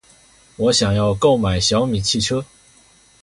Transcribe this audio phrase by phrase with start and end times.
[0.55, 2.43] 我想要购买小米汽车。